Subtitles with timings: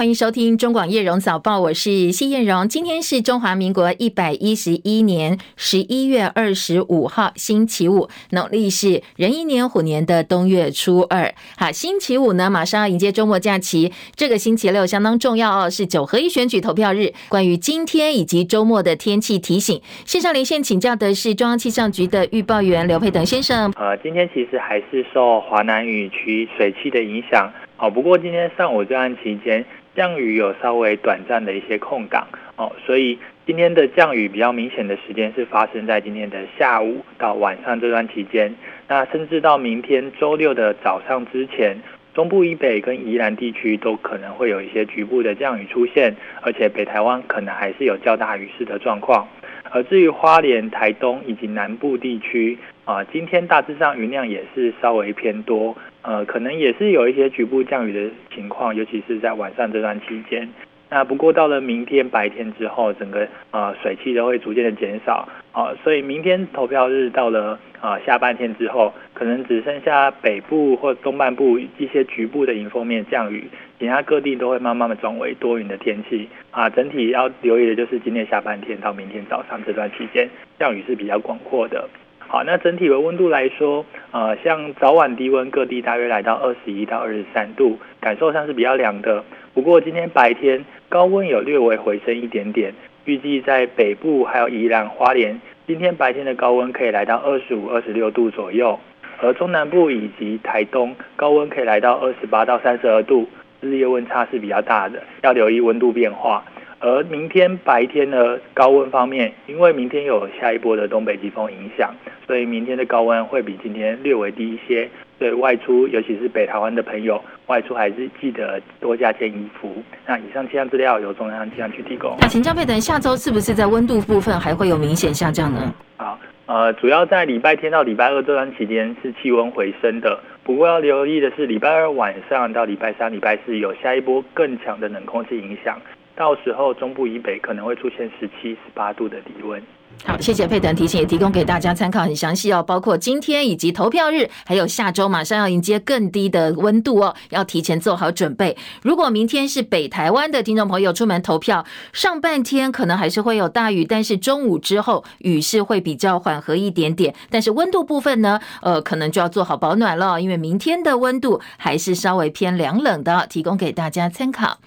[0.00, 2.66] 欢迎收听中广叶荣早报，我是谢燕荣。
[2.66, 11.30] 今天是中华民国一百一十一年十一月二十五号，星期五，农历是壬寅年虎年的冬月初二。
[11.58, 13.92] 好，星期五呢，马上要迎接周末假期。
[14.16, 17.12] 这个星期六相当重要哦，是九合一选举投票日。
[17.28, 23.70] 关于今天以及周末的天气提醒，线上连线请教的是中央气象局的预报员刘佩腾先生。
[23.76, 27.52] 呃，今天其实还是受华南雨区水汽的影响。
[27.76, 32.26] 好，不过今天上午这段期间，降雨有稍微短暂的一些空档
[32.56, 38.54] 哦，所以今天的降雨比较明显的时间是发生在今天的下午到晚上这段期间，
[38.86, 41.76] 那甚至到明天周六的早上之前，
[42.14, 49.26] 中部以北跟宜兰地区都可能会有一些局部的降雨出现，而且北台湾可能还是有较大雨势的状况。
[49.72, 55.76] 而至于花莲、台东以及南部地区啊，今天大致上云量也是稍微偏多。
[56.02, 60.48] 呃，可能也是有一些局部降雨的情况，尤其是在晚上这段期间。
[60.92, 73.44] 那不过到了明天白天之后，整个呃水汽都会逐渐的减少啊、所以明天投票日到了啊、呃、下半天之后，可能只剩下北部或东半部一些局部的迎风面降雨，
[73.78, 76.68] 其他各地都会慢慢的转为多云的天气啊。
[76.70, 81.88] 整体要留意的就是今天下半天到明天早上这段期间，降雨是比较广阔的。
[82.32, 89.24] 好，那整体的温度来说，呃，像早晚低温各地大约来到二十一到二十三度，感受上是比较凉的。
[89.52, 92.72] 不过今天白天高温有略微回升一点点，
[93.04, 98.78] 预计在北部还有宜兰花莲，今天白天的高温可以来到二十五、二十六度左右，
[99.20, 103.28] 而中南部以及台东高温可以来到二十八到三十二度，
[103.60, 106.44] 日夜温差是比较大的，要留意温度变化。
[106.80, 111.94] 而明天白天的高温方面，因为明天有下一波的东北季风影响，
[112.26, 114.88] 所以明天的高温会比今天略微低一些。
[115.18, 119.70] 所以外出，尤其是北台湾的朋友，外出还是记得多加件衣服。
[120.06, 122.16] 那以上气象资料由中央气象局提供。
[122.18, 125.74] 那请教佩等，下周是不是在温度部分还会有明显下降呢？
[125.98, 130.18] 好，呃，主要在礼拜天到礼拜二这段期间是气温回升的。
[130.42, 135.78] 不过要留意的是，礼拜二晚上到礼拜三、礼拜四有下一波更强的冷空气影响。
[136.16, 139.62] 到时候中部以北可能会出现十七、十八度的低温。
[140.04, 142.62] 好，谢谢佩腾提醒，也提供给大家参考，很详细哦。
[142.62, 148.56] 包括今天以及投票日，还有下周马上要迎接更低的温度哦，要提前做好准备。
[148.82, 157.14] 如果明天是北台湾的听众朋友出门投票，上半天可能还是会有大雨，但是中午之后雨势会比较缓和一点点。
[157.28, 164.58] 但是温度部分呢，呃，可能就要做好保暖了，因为明天的温度还是稍微偏凉冷的，提供给大家参考。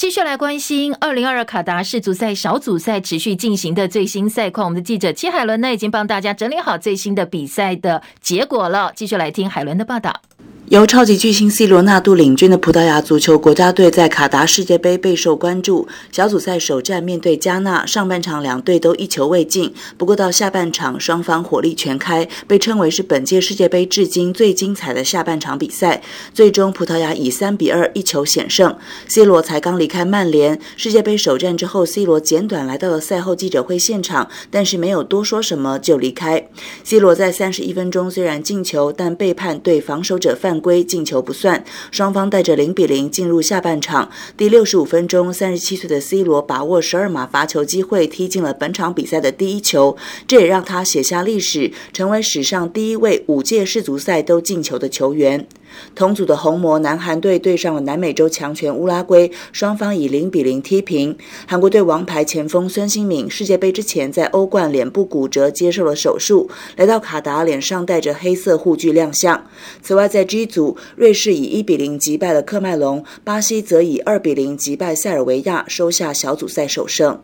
[0.00, 8.90] 继续来关心二零二二卡达世足赛小组赛持续进行的最新赛况，我们的记者戚海伦呢已经帮大家整理好最新的比赛的结果了。
[8.96, 10.22] 继续来听海伦的报道。
[10.68, 15.88] 由超级巨星 C 罗纳度领军的葡萄牙足球国家队在卡达世界杯备受关注。
[16.12, 19.74] 小组赛首战面对加纳，上半场两队都一球未进。
[19.98, 26.00] 不过到下半场，双方火力全开，被称为是本届世界杯至今最精彩的下半场比赛。
[26.32, 28.72] 最终葡萄牙以三比二一球险胜。
[29.08, 36.48] C 罗才刚离开曼联，世界杯首战之后，C 罗简短来到了赛后记者会现场，但是没有多说什么就离开。
[36.84, 44.08] C 罗在三十一分钟虽然进球，但被判对防守者犯规进球不算，双方带着零比零进入下半场。
[44.36, 49.96] 第六十五分钟，三十七岁的 C 罗把握十二码罚球机会，踢进了本场比赛的第一球，
[50.28, 55.48] 这也让他写下历史，成为史上第一位五届世足赛都进球的球员。
[55.94, 61.16] 同组的红魔南韩队对上了南美洲强权乌拉圭，双方以零比零踢平。
[61.46, 69.44] 韩国队王牌前锋孙兴敏世界杯之前在欧冠脸部骨折接受了手术，来到卡达脸上带着黑色护具亮相。
[69.82, 77.20] 此外，在 G 组，瑞士以一比零击败了喀麦隆，巴西则以二比零击败塞尔维亚，收下小组赛首胜。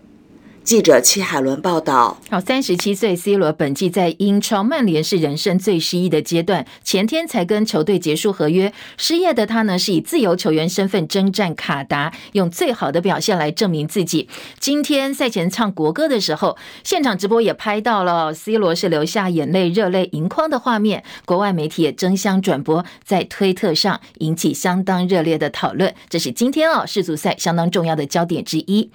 [0.66, 14.28] 记者戚海伦报道：好，三十七岁 C 罗本季在英超曼联是人生最失意的阶段，前天才跟球队结束合约，失业的他呢是以自由球员身份征战卡达，用最好的表现来证明自己。
[14.58, 25.94] 今天赛前唱国歌的时候，现场直播也拍到了 C 罗是流下眼泪、热泪盈眶的画面，国外媒体也争相转播，在推特上引起相当热烈的讨论。
[26.08, 28.90] 这是今天哦世足赛相当重要的焦点之一。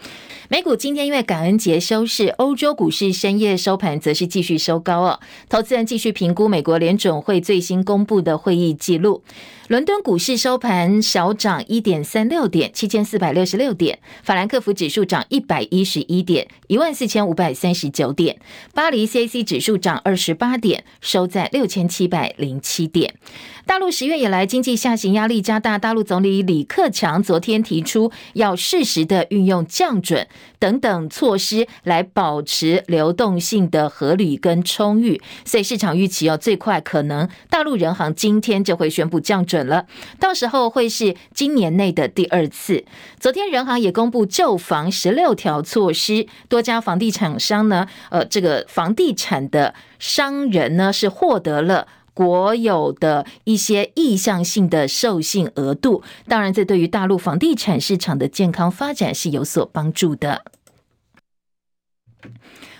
[0.50, 1.61] 美股今天因为感恩。
[1.62, 5.19] 节休市，欧洲股市深夜收盘则是继续收高哦。
[5.48, 9.24] 投资人继续评估美国联准会最新公布的会议记录。
[9.68, 18.36] 伦敦股市收盘小涨一点三六点，七千四百六十六点；法兰克福指数涨一百一十一点，一万四千五百三十九点；
[18.74, 23.13] 巴黎 CAC 指数涨二十八点，收在六千七百零七点。
[23.66, 30.28] 大陆十月以来经济下行压力加大，大陆总理李克强昨天提出要适时的运用降准
[30.60, 39.86] 等等措施来保持流动性的合理跟充裕，所以市场预期哦，最快可能大陆人行今天就会宣布降准了，
[40.19, 42.84] 到时候会是今年内的第二次。
[43.19, 51.88] 昨天人行也公布救房十六条措施，多家房地产商呢，呃，这个房地产的商人呢是获得了。
[52.13, 60.44] 国有的一些意向性的授信额度，当然，这对于大陆房地产市场的健康发展是有所帮助的。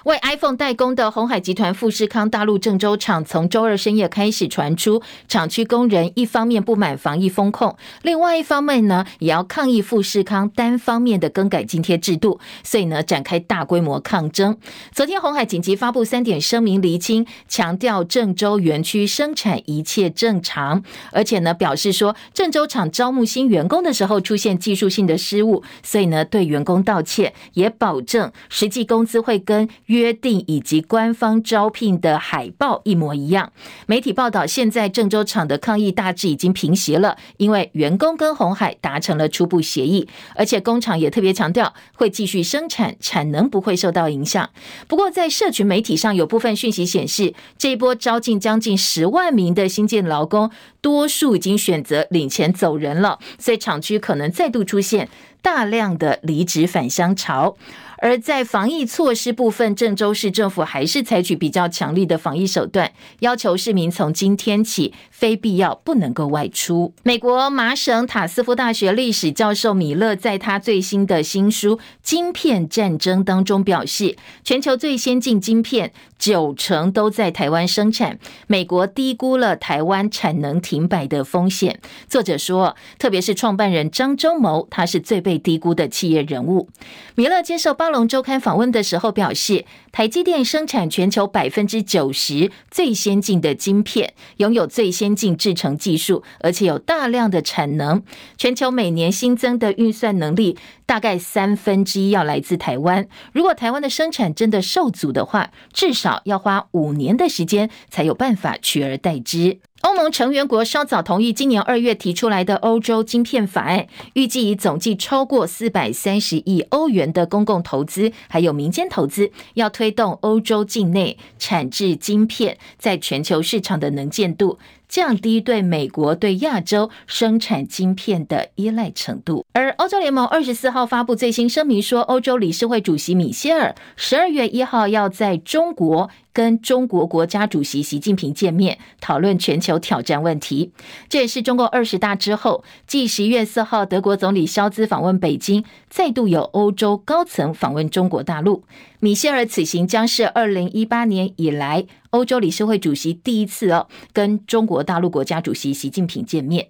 [0.06, 14.58] 为 iPhone 代工的鸿海集团富士康大陆郑州厂，从周二深夜开始传出，厂区工人一方面不满防疫风控，另外一方面呢，也要抗议富士康单方面的更改津贴制度，所以呢，展开大规模抗争。
[14.92, 20.82] 昨天鸿海紧急发布三点声明厘清，强调郑州园区生产一切正常，
[21.12, 29.70] 而且呢，表示说郑州厂招募新员工的时候出现技术性的失误，所以呢，对员工道歉，也保证实际工资会跟。
[29.92, 33.52] 约定以及官方招聘的海报一模一样。
[33.88, 44.50] 媒体报道，现在郑州厂的抗议大致已经平息了，因为员工跟红海达成了初步协议，而且工厂也特别强调会继续生产，产能不会受到影响。
[44.88, 50.50] 不过，在社群媒体上有部分讯息显示，这一波招进将近十万名的新进劳工，
[50.80, 55.10] 多数已经选择领钱走人了，所以厂区可能再度出现
[55.42, 57.58] 大量的离职返乡潮。
[58.02, 66.92] 而在防疫措施部分，郑州市政府还是采取比较强力的防疫手段，要求市民从今天起非必要不能够外出。
[67.04, 81.80] 美国麻省塔斯夫大学历史教授米勒在他最新的新书《晶片战争》当中表示，全球最先进晶片九成都在台湾生产，美国低估了台湾产能停摆的风险。
[82.10, 86.68] 作者说，特别是创办人张忠谋，他是最被低估的企业人物。
[87.14, 98.04] 米勒接受巴龙周刊访问的时候表示，台积电生产全球百分之九十最先进的晶片，拥有最先进制程技术，而且有大量的产能。
[98.38, 103.08] 全球每年新增的运算能力大概三分之一要来自台湾。
[103.34, 109.60] 如果台湾的生产真的受阻的话，至少要花五年的时间才有办法取而代之。
[109.82, 124.60] 欧盟成员国稍早同意今年二月提出来的欧洲晶片法案，预计以总计超过四百三十亿欧元的公共投资，还有民间投资，要推动欧洲境内产制晶片在全球市场的能见度。
[124.92, 129.46] 降低对美国、对亚洲生产晶片的依赖程度。
[129.54, 140.74] 而欧洲联盟二十四号发布最新声明说，欧洲理事会主席米歇尔十二月一号要在中国跟中国国家主席习近平见面，讨论全球挑战问题。
[141.08, 148.64] 这也是中共二十大之后，继十一月四号德国总理肖兹访问北京，再度有欧洲高层访问中国大陆。
[149.02, 156.70] 米歇尔此行将是二零一八年以来欧洲理事会主席第一次哦，跟中国大陆国家主席习近平见面。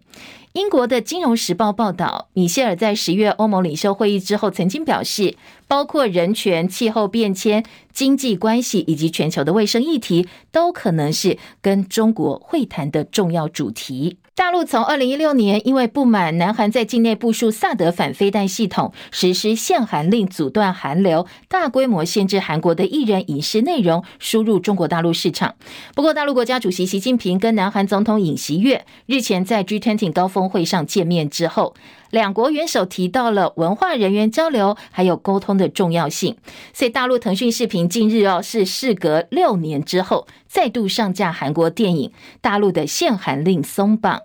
[0.53, 7.63] 英国的《金融时报》报道，米歇尔在十月欧盟领袖会议之后曾经表示，包括人权、气候变迁、
[7.93, 14.17] 经济关系以及全球的卫生议题，都可能是跟中国会谈的重要主题。
[14.33, 25.55] 大陆从二零一六年因为不满南韩在境内部署萨德反飞弹系统，实施限韩令，阻断韩流，大规模限制韩国的艺人影视内容输入中国大陆市场。
[25.93, 31.75] 不过，大陆国家主席习近平跟南韩总统尹锡悦日前在 G20 高峰峰会上见面之后，
[32.09, 36.35] 两国元首提到了文化人员交流还有沟通的重要性。
[36.73, 44.21] 所以，大陆腾讯视频近日哦是事隔六年之后再度上架韩国电影，大陆的限韩令松绑。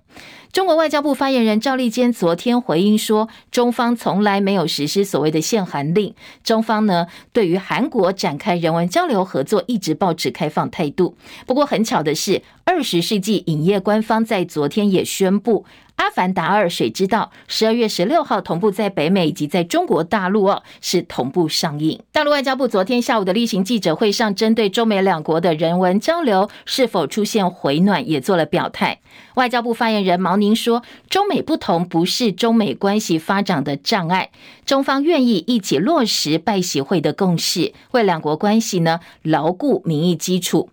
[0.52, 11.14] 中国外交部发言人赵立坚昨天回应说，中方从来没有实施所谓的限韩令，中方呢对于韩国展开人文交流合作一直保持开放态度。
[11.46, 15.66] 不过很巧的是，二十世纪影业官方在昨天也宣布。
[15.96, 21.98] 《阿凡达二：水之道》十二月十六号同步在北美以及在中国大陆哦，是同步上映。
[22.12, 29.00] 大陆外交部昨天下午的例行记者会上，针对中美两国的人文交流是否出现回暖，也做了表态。
[29.36, 34.30] 外交部发言人毛宁说：“中美不同不是中美关系发展的障碍，
[34.66, 40.68] 中方愿意一起落实拜习会的共识，为两国关系呢牢固民意基础。”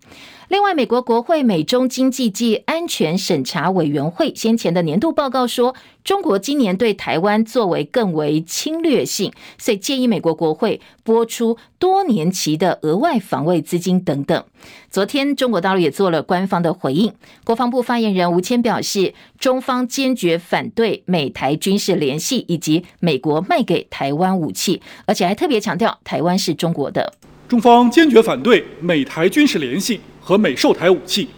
[0.54, 14.44] 另外，美国国会美中经济暨安全审查委员会先前的年度报告说，中国今年对台湾作为更为侵略性，所以建议美国国会拨出多年期的额外防卫资金等等。
[14.88, 27.12] 昨天，中国大陆也做了官方的回应，国防部发言人吴谦表示，中方坚决反对美台军事联系以及美国卖给台湾武器，而且还特别强调台湾是中国的。
[27.48, 30.00] 中方坚决反对美台军事联系。
[30.24, 31.28] 和美售台武器。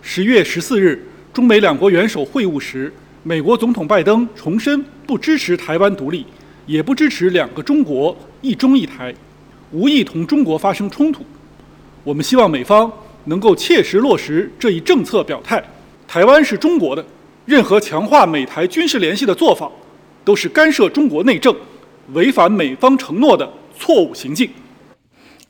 [0.00, 2.90] 十月十四日，中美两国元首会晤时，
[3.22, 6.24] 美国总统拜登重申不支持台湾独立，
[6.64, 9.14] 也不支持两个中国、一中一台，
[9.72, 11.22] 无意同中国发生冲突。
[12.02, 12.90] 我们希望美方
[13.26, 15.62] 能够切实落实这一政策表态。
[16.08, 17.04] 台湾是中国的，
[17.44, 19.70] 任何强化美台军事联系的做法，
[20.24, 21.54] 都是干涉中国内政、
[22.14, 23.46] 违反美方承诺的
[23.78, 24.48] 错误行径。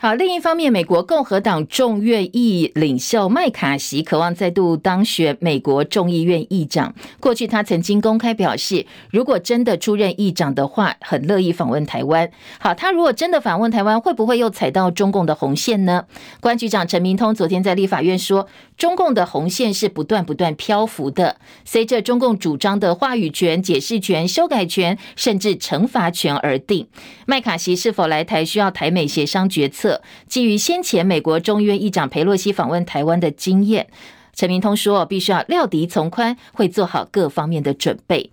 [0.05, 6.95] 好，另一方面，美国共和党众院议领袖麦卡锡渴望再度当选美国众议院议长。
[7.19, 12.31] 过去他曾经公开表示，如果真的出任议长的话，很乐意访问台湾。
[12.59, 16.05] 好，他如果真的访问台湾，会不会又踩到中共的红线呢？
[16.39, 18.47] 关局长陈明通昨天在立法院说，
[18.77, 26.87] 中共的红线是不断不断漂浮的，随着中共主张的话语权、解释权、修改权，甚至惩罚权而定。
[27.25, 29.94] 麦卡锡是否来台，需要台美协商决策。
[30.29, 33.89] 基于先前美国众议院议长佩洛西访问台湾的经验，
[34.35, 38.31] 陈明通说必须要料敌从宽，会做好各方面的准备。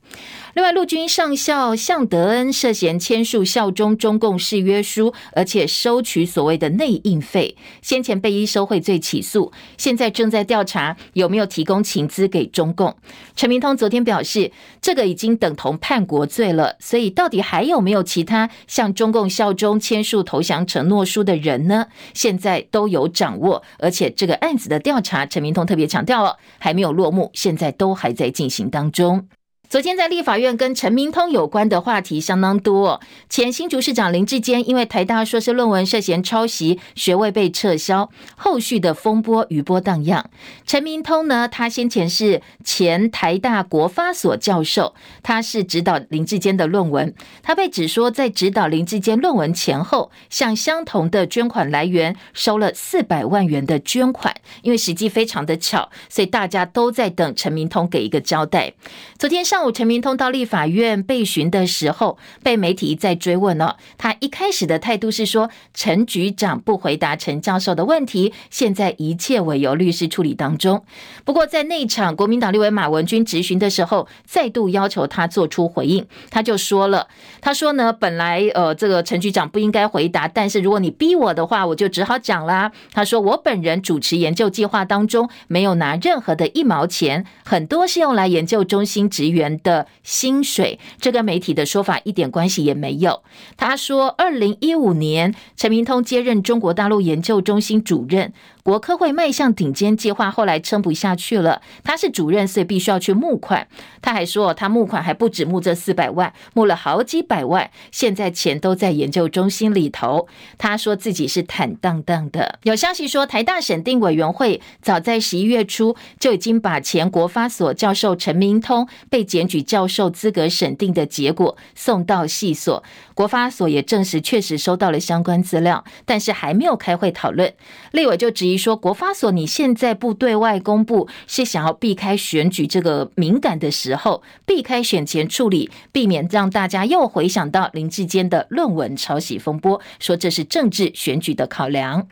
[0.53, 12.97] 另外，陆军上校向德恩涉嫌签署效忠中共誓约书，而且收取所谓的内应费，先前被依收贿罪起诉，现在正在调查有没有提供情资给中共。
[13.33, 21.87] 陈明通昨天表示，这个已经等同叛国罪了，所以到底还有没有其他向中共效忠、签署投降承诺书的人呢？
[22.13, 29.29] 现在都有掌握，而且这个案子的调查，陈明通特别强调了，还没有落幕，现在都还在进行当中。
[29.71, 32.99] 昨天在立法院跟陈明通有关的话题相当多。
[33.29, 40.29] 前新竹市长林志坚因为台大硕士论文涉嫌抄袭，学位被撤销，后续的风波余波荡漾。
[40.65, 58.73] 陈明通呢，他先前是前台大国发所教授，他是指导林志坚的论文，他被指说在指导林志坚论文前后，向相同的捐款来源收了四百万元的捐款，因为时机非常的巧，所以大家都在等陈明通给一个交代。
[59.17, 59.60] 昨天上。
[59.69, 63.75] 陈明通到立法院被询的时候，被媒体一再追问了。
[63.97, 70.85] 他一开始的态度是说，陈局长不回答陈教授的问题，现在一切委由律师处理当中。
[71.25, 77.07] 不过在那场国民党立委马文君质询的时候，再度要求他做出回应，他就说了，
[77.41, 82.71] 他说呢，本来呃这个陈局长不应该回答，但是如果你逼我的话，我就只好讲啦。
[82.93, 93.23] 他说我本人主持研究计划当中没有拿任何的一毛钱，很多是用来研究中心职员的薪水，这跟媒体的说法一点关系也没有。
[93.57, 98.33] 他说，二零一五年陈明通接任中国大陆研究中心主任。
[98.63, 103.67] 国科会迈向顶尖计划后来撑不下去了，他是主任，所以必须要去募款。
[104.01, 110.27] 他还说，他募款还不止募这四百万，募了好几百万，现在钱都在研究中心里头。
[110.57, 112.59] 他说自己是坦荡荡的。
[112.63, 122.83] 有消息说，台大审定委员会早在十一月初就已经把前国发所教授陈明通被检举教授资格审定的结果送到系所，
[123.21, 127.53] 国发所也证实确实收到了相关资料，但是还没有开会讨论。
[127.91, 128.57] 立委就质疑。
[128.57, 142.07] 说国发所你现在不对外公布，是想要避开选举这个敏感的时候，避开选前处理，避免让大家又回想到林志坚的论文抄袭风波，说这是政治选举的考量。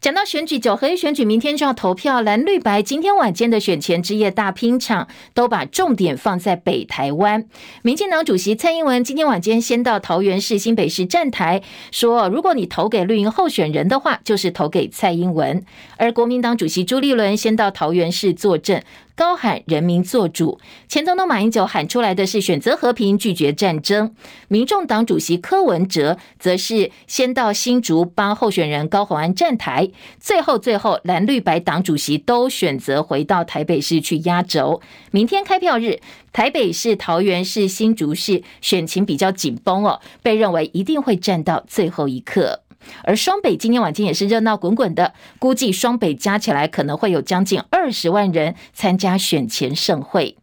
[0.00, 7.44] 讲到选举，九合一选举明天就要投票，蓝绿白今天晚间的选前之夜大拼场，都把重点放在北台湾。
[7.82, 15.64] 民进党主席蔡英文今天晚间先到桃园市、新北市站台，说如果你投给绿营候选人的话，就是投给蔡英文。
[15.96, 18.84] 而国民党主席朱立伦先到桃园市坐镇。
[19.18, 24.14] 高喊人民做主，前总统马英九喊出来的是选择和平，拒绝战争。
[24.46, 34.80] 民众党主席柯文哲则是先到新竹帮候选人高虹安站台，最后最后蓝绿白党主席都选择回到台北市去压轴。
[35.10, 35.98] 明天开票日，
[36.32, 42.60] 台北市、桃园市、新竹市选情比较紧绷哦，被认为一定会战到最后一刻。
[43.04, 50.36] 而双北今天晚间也是热闹滚滚的，估计双北加起来可能会有将近二十万人参加选前盛会。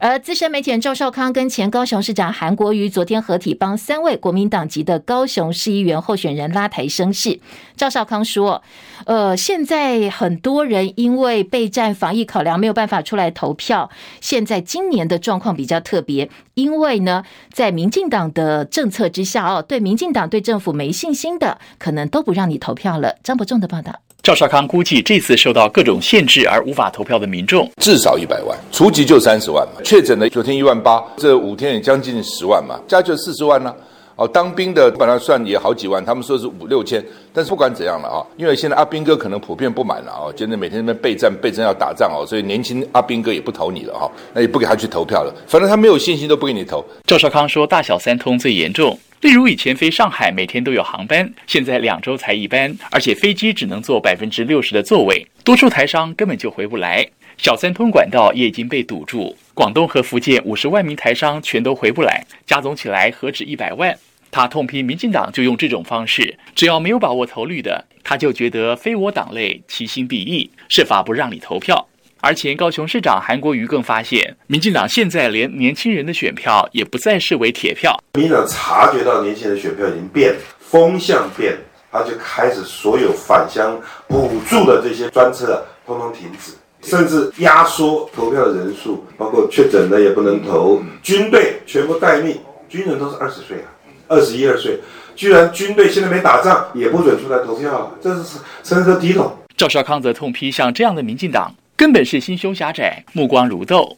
[0.00, 7.40] 而资深媒体人赵少康跟前高雄市长韩国瑜昨天合体帮三位国民党籍的高雄市议员候选人拉台声势。
[7.76, 8.62] 赵少康说
[9.06, 13.90] ：“呃，现在很多人因为备战防疫考量没有办法出来投票。
[14.20, 23.98] 现在今年的状况比较特别，因为呢，在民进党的政策之下哦，对民进党对政府没信心的，可能都不让你投票了。”张伯仲的报道。
[24.28, 29.80] 赵少康估计，这次受到各种限制而无法投票的民众至少一百万，除籍就三十万嘛。
[29.82, 33.74] 确诊的昨天一万八，这五天也将近十万嘛，加就四十万了。
[34.16, 37.02] 哦，当兵的本来算也好几万，他们说是五六千。
[37.32, 46.84] 但是不管怎样了啊，因为现在阿兵哥可能普遍不满了啊，现在每天在那边备战备战要打仗哦，所以年轻阿兵哥也不投你了哈，那也不给他去投票了，反正他没有信心都不给你投。
[47.06, 48.98] 赵少康说，大小三通最严重。
[49.20, 57.04] 例如以前飞上海每天都有航班，现在两周才一班，而且飞机只能坐百分之六十的座位，多数台商根本就回不来。
[57.36, 63.96] 小三通管道也已经被堵住，广东和福建五十万名台商全都回不来，加总起来何止一百万。
[64.30, 71.88] 他痛批民进党就用这种方式，只要没有把握投绿的，他就觉得非我党类，其心必异，设法不让你投票。
[72.20, 77.96] 而前高雄市长韩国瑜更发现，民进党现在连年轻人的选票也不再视为铁票。
[78.14, 81.56] 民进党察觉到年轻人的选票已经变，风向变，
[81.92, 92.36] 他就开始所有返乡补助的这些专车通通停止，甚至压缩投票的人数，包括确诊的也不能投，军队全部待命，
[92.68, 93.70] 军人都是二十岁啊，
[94.08, 94.80] 二十一二岁，
[95.14, 99.38] 居然军队现在没打仗也不准出来投票，这是深刻低头。
[99.56, 101.54] 赵少康则痛批像这样的民进党。
[101.78, 103.96] 根本是心胸狭窄，目光如豆。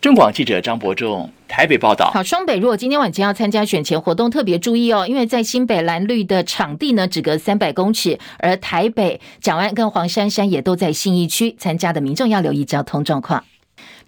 [0.00, 2.10] 中广记者张博仲台北报道。
[2.12, 13.44] 好，双北如果今天晚间要参加选前活动，特别注意哦，因为在新北蓝绿的场地呢，只隔三百公尺，而台北蒋万跟黄珊珊也都在信义区参加的民众要留意交通状况。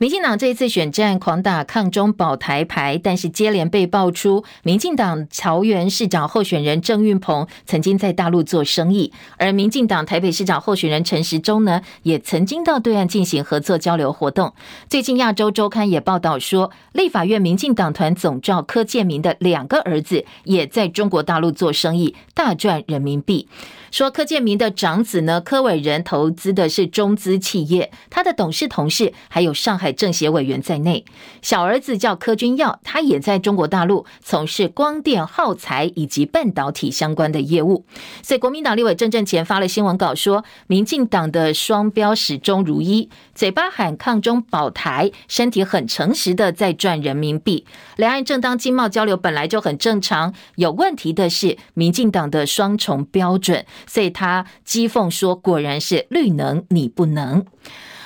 [0.03, 14.53] 民进党这一次选战狂打抗中保台牌，但是接连被爆出，民进党桃园市长候选人郑运鹏曾经在大陆做生意，而民进党台北市长候选人陈时中呢，也曾经到对岸进行合作交流活动。
[14.91, 23.47] 最近亚洲周刊也报道说，立法院民进党团总召柯建铭的两个儿子也在中国大陆做生意，大赚人民币。
[23.93, 31.05] 说柯建铭的长子呢，柯伟仁投资的是中资企业，他的董事同事还有上海政协委员在内。
[31.43, 37.85] 小儿子叫柯君耀，他也在中国大陆从事光电耗材以及半导体相关的业务。
[38.23, 47.67] 所以国民党立委郑正前发了新闻稿说，民进党的双标始终如一，嘴巴喊抗中保台，身体很诚实的在赚人民币。
[47.97, 53.67] 两岸正当经贸交流本来就很正常，有问题的是民进党的双重标准。
[53.87, 57.45] 所以他讥讽说：“果然是绿能你不能。”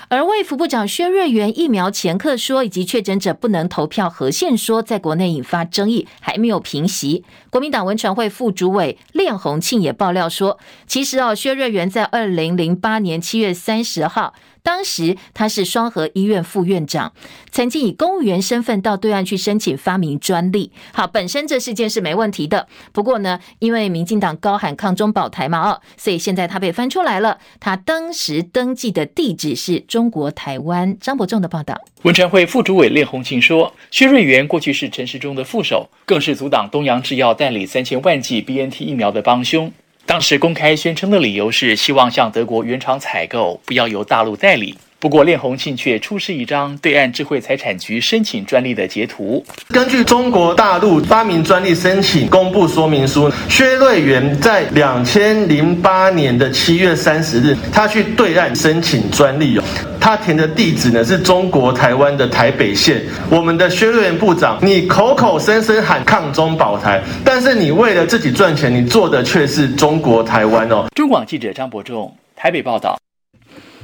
[0.09, 7.25] 而卫福部长薛瑞元疫苗前客说以及确诊者不能投票和线说，在国内引发争议，还没有平息。
[7.51, 14.33] 国民党文传会副主委练红庆也爆料说，其实哦，薛瑞元在二零零八年七月三十号。
[14.67, 17.13] 当时他是双和医院副院长，
[17.53, 20.73] 曾经以公务员身份到对岸去申请发明专利。
[20.93, 22.67] 好，本身这事件是没问题的。
[22.91, 27.39] 不过呢，因为民进党高喊抗中保台嘛，哦，所以现在他被翻出来了。
[27.61, 30.99] 他当时登记的地址是中国台湾。
[30.99, 31.81] 张伯仲的报道。
[32.03, 39.71] 文传会副主委练鸿庆说，薛瑞元过去是陈时中的副手，更是阻挡东洋制药代理三千万剂 BNT 疫苗的帮凶。
[40.07, 44.79] 当时公开宣称的理由是希望向德国原厂采购，不要由大陆代理。
[44.99, 49.45] 不过，练红庆却出示一张对岸智慧财产局申请专利的截图。
[49.69, 59.63] 根据中国大陆发明专利申请公布说明书，薛瑞元在两千零八年的七月三十日，他去对岸申请专利哦。
[60.01, 63.03] 他填的地址呢是中国台湾的台北县。
[63.29, 70.87] 我们的薛瑞元部长，你口口声声喊抗中保台，但是你为了自己赚钱，你做的却是中国台湾哦。
[70.95, 72.97] 中广记者张伯仲台北报道。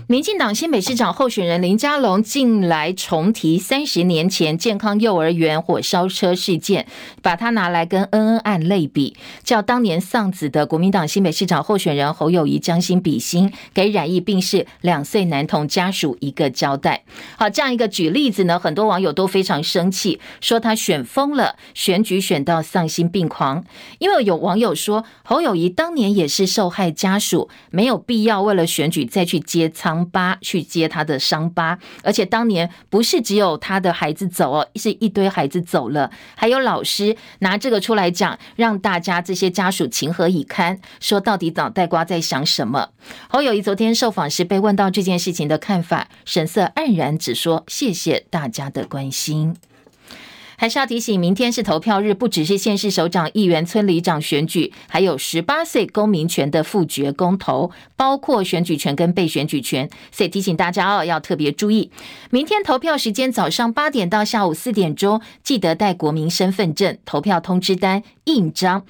[0.09, 6.87] 民进党新北市长候选人林佳龙近来重提三十年前健康幼儿园火烧车事件，
[7.23, 17.05] 把它拿来跟恩恩案类比，叫当年丧子的国民党新北市长候选人侯友谊将心比心，给染疫病逝两岁男童家属一个交代。
[17.37, 23.65] 好，这样一个举例子呢，很多网友都非常生气，说他选疯了，选举选到丧心病狂。
[24.01, 29.92] 因为有网友说，侯友谊当年也是受害家属，没有必要为了选举再去接仓。
[29.93, 40.81] 伤疤去接他的伤疤，而且当年不是只有他的孩子走哦，是一堆孩子走了，还有老师拿这个出来讲，让大家这些家属情何以堪？
[40.99, 42.89] 说到底脑袋瓜在想什么？
[43.29, 49.55] 侯友谊昨天受访时被问到这件事情的看法，神色黯然，只说谢谢大家的关心。
[50.63, 61.91] 还是要提醒，明天是投票日，不只是县市首长、议员、村里长选举，还有十八岁公民权的复决公投，包括选举权跟被选举权，所以提醒大家哦，要特别注意。
[62.31, 68.85] 明天投票时间早上八点到下午四点钟，记得带国民身份证、投票通知单、印章。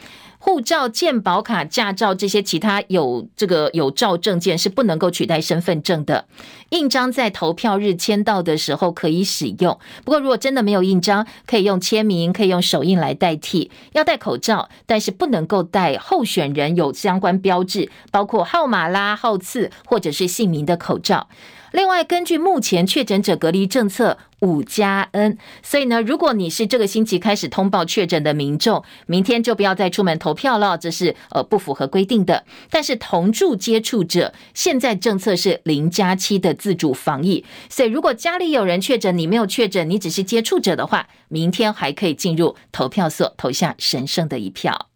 [0.45, 6.25] 护照、健保卡、驾照这些其他有这个有照证件是不能够取代身份证的。
[6.71, 13.71] 印章在投票日签到的时候可以使用，不过如果真的没有印章，可以用签名，可以用手印来代替。
[13.93, 21.29] 要戴口罩，但是不能够戴候选人有相关标志，包括号码啦、号次或者是姓名的口罩。
[21.73, 32.45] 另外，根据目前确诊者隔离政策五加 N，所以呢，如果你是这个星期开始通报确诊的民众，明天就不要再出门投票了，这是呃不符合规定的。
[32.71, 44.92] 但是同住接触者，现在政策是零加七的自主防疫，所以如果家里有人确诊，你没有确诊，你只是接触者的话，明天还可以进入投票所投下神圣的一票。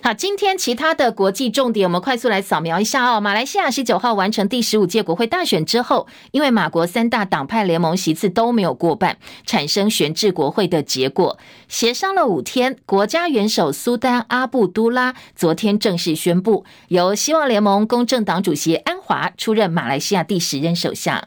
[0.00, 3.20] 好，今天其他的国际重点，我们快速来扫描一下哦。
[3.20, 11.36] 马来西亚十九号完成第十五届国会大选之后，因为马国三大党派联盟席次都没有过半，产生悬置国会的结果。
[11.66, 21.24] 协商了五天，国家元首苏丹阿布都拉昨天正式宣布，由希望联盟公正党主席安华出任马来西亚第十任首相。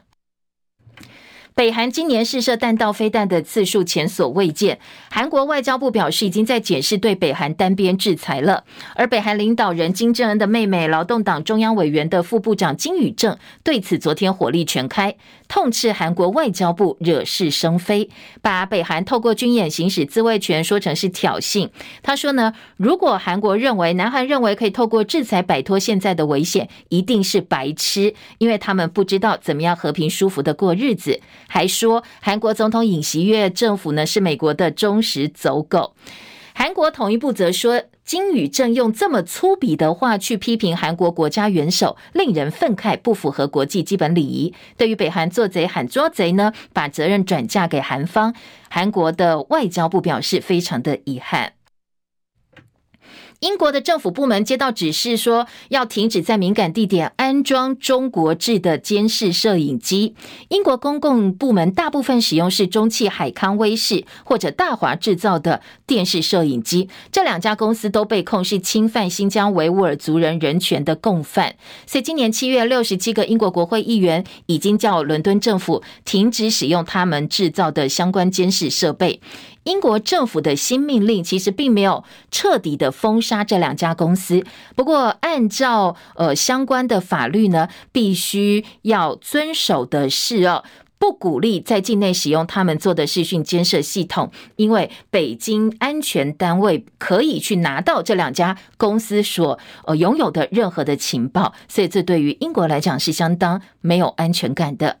[1.54, 4.78] 北韩今年试射弹道飞弹的次数前所未见。
[5.10, 8.64] 韩国外交部表示，已经在检视对北韩单边制裁了。
[8.96, 15.14] 而北韩领导人金正恩的妹妹、劳动党中央委员的副部长金宇正对此昨天火力全开，
[15.52, 18.08] 痛斥韩国外交部惹是生非，
[18.40, 21.68] 把北韩透过军演行使自卫权说成是挑衅。
[22.02, 31.20] 他说呢，如果韩国认为南韩认为可以透过制裁摆脱现在的危险，一定是白痴，因为他们不知道怎么样和平舒服的过日子。
[31.48, 35.92] 还说韩国总统尹锡悦政府呢是美国的忠实走狗。
[36.54, 44.52] 韩国统一部则说，金宇正用这么粗鄙的话去批评韩国国家元首，令人愤慨，不符合国际基本礼仪。
[44.76, 48.34] 对于北韩做贼喊捉贼呢，把责任转嫁给韩方，
[48.68, 51.52] 韩国的外交部表示非常的遗憾。
[53.42, 60.14] 英国的政府部门接到指示说，要停止在敏感地点安装中国制的监视摄影机。
[60.48, 71.56] 英国公共部门大部分使用是中汽海康威视或者大华制造的电视摄影机，这两家公司都被控是侵犯新疆维吾尔族人人权的共犯。
[71.84, 79.20] 所以今年七月，六十七个英国国会议员已经叫伦敦政府停止使用他们制造的相关监视设备。
[79.64, 84.44] 英国政府的新命令其实并没有彻底的封杀这两家公司，
[84.74, 90.64] 不过按照呃相关的法律呢，必须要遵守的是哦，
[90.98, 104.98] 不鼓励在境内使用他们做的视讯监视系统，因为北京安全单位可以去拿到这两家公司所呃拥有的任何的情报，所以这对于英国来讲是相当没有安全感的。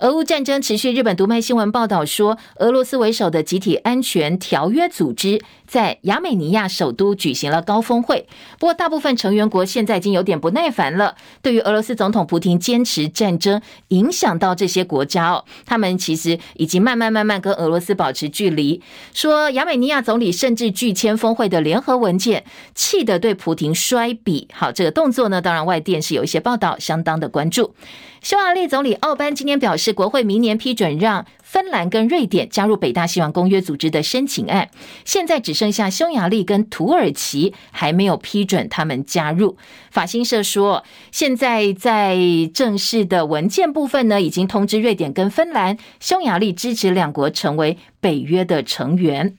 [0.00, 8.26] 俄乌战争持续，日本读卖新闻报道说，俄罗斯为首的集体安全条约组织在亚美尼亚首都举行了高峰会。
[8.58, 11.16] 不过，大部分成员国现在已经有点不耐烦了。
[11.40, 18.82] 对于俄罗斯总统普京坚持战争影响到这些国家哦，他们其实已经慢慢慢慢跟俄罗斯保持距离。
[19.14, 24.46] 说亚美尼亚总理甚至拒签峰会的联合文件，气得对普亭摔笔。
[24.52, 27.74] 好，这个动作呢，当然外电是有一些报道，相当的关注。
[28.22, 34.68] 匈牙利总理奥班今天表示，是国会明年批准让芬兰跟瑞典加入北大西洋公约组织的申请案，
[35.04, 39.56] 现在只剩下匈牙利跟土耳其还没有批准他们加入。
[39.92, 42.18] 法新社说，现在在
[42.52, 49.36] 正式的文件部分呢，已经通知瑞典跟芬兰、匈牙利支持两国成为北约的成员。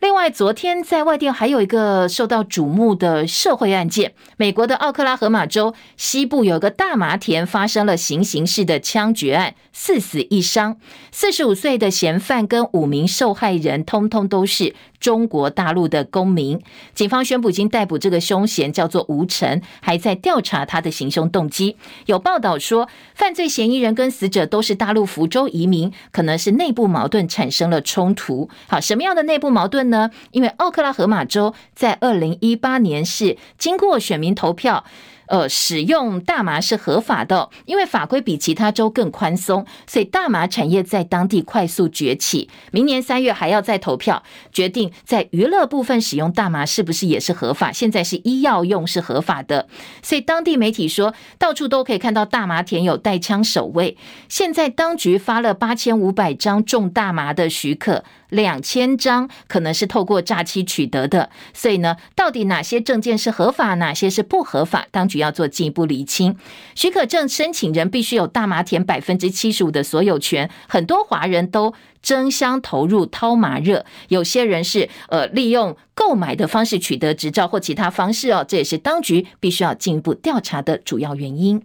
[0.00, 10.76] 另外，昨天在外电还有一个受到瞩目的社会案件，美国的奥克拉荷马州西部有个大麻田发生了行刑式的枪决案，四死一伤，
[11.10, 16.60] 四十五岁的嫌犯跟五名受害人通通都是中国大陆的公民。
[16.94, 21.76] 警方宣布已经逮捕这个凶嫌，叫做吴晨，还在调查他的行凶动机。
[22.06, 28.48] 有报道说，犯罪嫌疑人跟死者都是大陆福州移民，可能是内部矛盾产生了冲突。
[28.68, 29.87] 好，什么样的内部矛盾？
[29.88, 30.10] 呢？
[30.30, 34.84] 因为奥克拉荷马州在二零一八年是经过选民投票，
[35.26, 42.48] 呃，使用大麻是合法的，因为法规比其他州更宽松，所以大麻产业在当地快速崛起。
[42.70, 44.22] 明年三月还要再投票，
[44.52, 47.70] 决定在娱乐部分使用大麻是不是也是合法。
[47.70, 49.68] 现在是医药用是合法的，
[50.02, 53.98] 所以当地媒体说，到处都可以看到大麻田有带枪守卫。
[54.28, 58.02] 现在当局发了八千五百张种大麻的许可。
[58.30, 64.86] 两千张可能是透过诈欺取得的，所以呢，到底哪些证件是合法，哪些是不合法？
[64.90, 66.36] 当局要做进一步厘清。
[66.74, 81.62] 许可证申请人必须有大麻田百分之七十五的所有权，很多华人都争相投入掏麻热，有些人是呃利用购买的方式取得执照或其他方式哦，这也是当局必须要进一步调查的主要原因。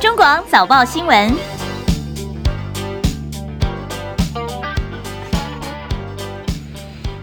[0.00, 1.57] 中广早报新闻。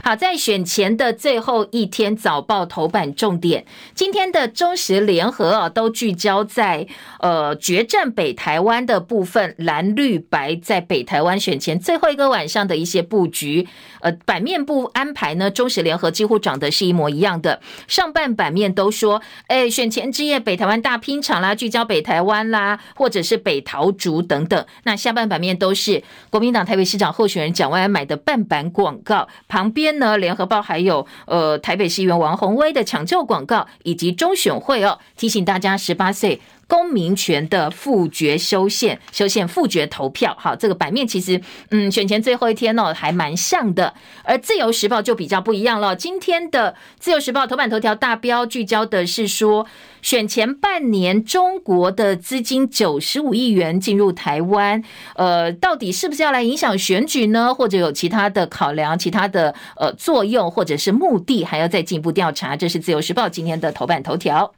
[0.07, 3.65] 好，在选前的最后一天，早报头版重点，
[3.95, 6.85] 今天的中时联合啊，都聚焦在
[7.19, 13.67] 呃决战北台湾的部分，蓝绿白在北台湾选前最后一个晚上的一些布局。
[14.01, 17.59] 呃，版面部安排呢，中时联合几乎长得是一模一样的。
[17.87, 24.63] 上半版面都说，哎，选前之夜，北台湾大拼场啦，聚焦北台湾啦，或者是北桃竹等等。
[24.83, 36.41] 那下半版面都是国民党台北市长候选人蒋万安买的半版广告，旁边呢，联合报还有呃台北市议员王宏威的抢救广告，以及中选会哦，提醒大家十八岁。
[36.67, 43.93] 公民权的复决修宪，修宪复决投票，好，这个版面其实，嗯，选前最后一天哦，还蛮像的。
[44.23, 45.95] 而自由时报就比较不一样了。
[45.95, 49.65] 今天的自由时报头版头条大标聚焦的是说，
[50.01, 54.83] 选前半年中国的资金九十五亿元进入台湾，
[55.15, 57.53] 呃，到底是不是要来影响选举呢？
[57.53, 62.55] 或者有其他的考量、其他的呃作用，或者是目的，还要再进一步调查。
[62.55, 64.53] 这是自由时报今天的头版头条。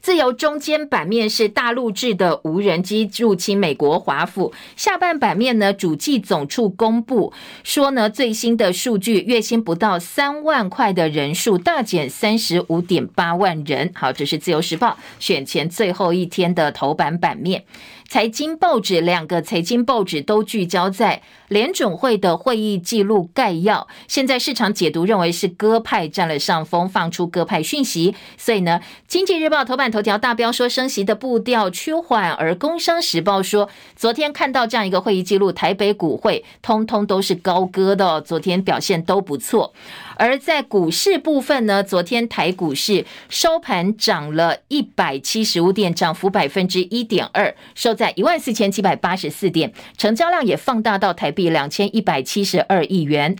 [0.00, 13.90] 自由中间版面是大陆制的无人机入侵美国华府，下半版面呢，主计总处公布说呢，最新的数据，月薪不到三万块的人数大减三十五点八万人。
[13.94, 17.64] 好，这是自由时报选前最后一天的头版版面。
[18.10, 39.72] 财经报纸两个财经报纸都聚焦在联准会的会议记录概要，现在市场解读认为是鸽派占了上风，放出鸽派讯息，所以呢，经济日报头版头条大标说升息的步调趋缓，而工商时报说昨天看到这样一个会议记录，台北股会通通都是高歌的，昨天表现都不错。
[40.20, 53.34] 而在股市部分呢，昨天台股市收盘涨了一百七十五点，涨幅百分之一点二，收在一万四千七百八十四点，成交量也放大到台币两千一百七十二亿元。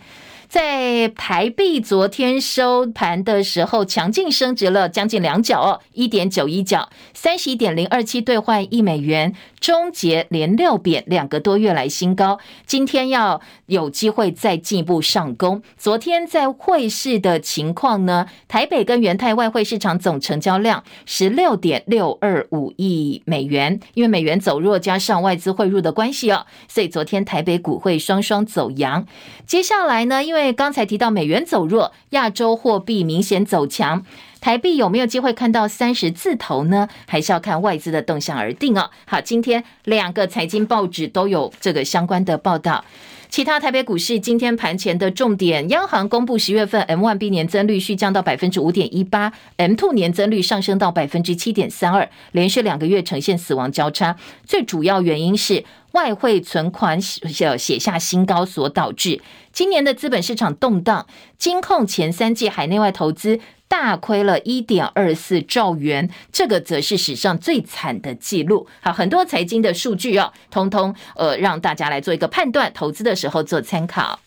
[0.51, 12.37] 在台币昨天收盘的时候，强劲升值了将近两角哦，一点九一角，三十一点零二七兑换一美元，终结连六贬，两个多月来新高。
[12.65, 15.61] 今天要有机会再进一步上攻。
[15.77, 29.07] 昨天在汇市的情况呢，台北跟元泰外汇市场总成交量十六点六二五亿美元，因为美元走弱加上外资汇入的关系哦，所以昨天台北股汇双双走扬。
[29.47, 34.03] 接下来呢，因为为刚才提到美元走弱，亚洲货币明显走强，
[34.39, 36.87] 台币有没有机会看到三十字头呢？
[37.07, 38.89] 还是要看外资的动向而定哦。
[39.05, 42.83] 好，今天两个财经报纸都有这个相关的报道。
[43.29, 54.17] 其他台北股市今天盘前的重点，央行公布十月份 M1B 年增率续降到百分之五点一八，M2 年增率上升到百分之七点三二，连续两个月呈现死亡交叉。
[54.45, 59.21] 最主要原因是外汇存款写写下新高所导致。
[59.51, 61.05] 今年的资本市场动荡，
[61.37, 63.39] 金控前三季海内外投资。
[63.67, 68.67] 大亏了一点二四兆元，这个则是史上最惨的记录。
[68.81, 74.19] 好，很多财经的数据哦，通通呃让大家来做一个判断，投资的时候做参考。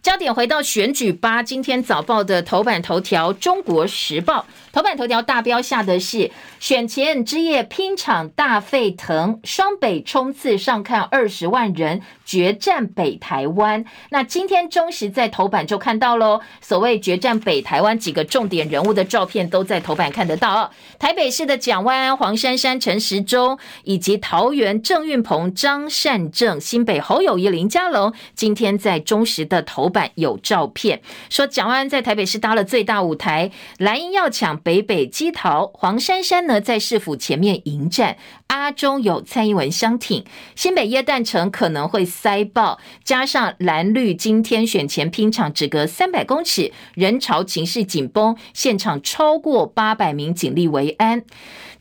[0.00, 4.40] 焦点回到选举吧，今天早报的头版头条，《中国时报》
[4.72, 6.30] 头版头条大标下的是
[6.60, 12.00] 选前之夜拼场大沸腾，双北冲刺上看二十万人。
[12.24, 16.42] 决战北台湾，那今天中时在头版就看到喽。
[16.60, 20.70] 所谓决战北台湾几个重点人物的照片都在头版看得到。
[20.98, 38.16] 台北市的蒋万安、黄珊珊、陈时中，以及桃园郑运鹏、张善政、新北侯友谊、林佳龙，今天在中时的头版有照片，说蒋万安在台北市搭了最大舞台，蓝营要抢北北基桃，黄珊珊呢在市府前面迎战，
[38.48, 40.24] 阿中有蔡英文相挺，
[40.54, 51.24] 新北耶诞城可能会塞爆，加上蓝绿今天选前拼场只隔三百公尺，人潮情势紧绷，现场超过八百名警力维安。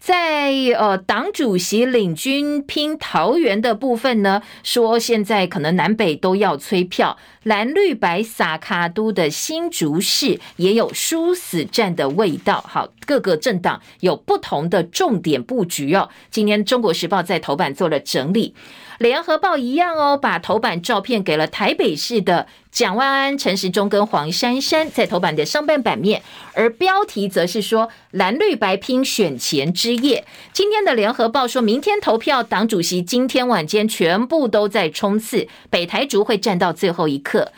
[0.07, 12.63] 在呃，党主席领军拼桃园的部分呢，说现在可能南北都要催票，蓝绿白撒卡都的新竹市也有殊死战的味道。
[12.65, 16.07] 好，各个政党有不同的重点布局哦。
[16.31, 18.55] 今天中国时报在头版做了整理。
[18.99, 26.21] 联合报一样哦，把头版照片给了台北市的蒋万安、陈时中跟黄珊珊，在头版的上半版面，
[26.53, 30.25] 而标题则是说蓝绿白拼选前之夜。
[30.53, 37.51] 今天的联合报说，明天投票，党主席今天晚间全部都在冲刺，北台竹会战到最后一刻。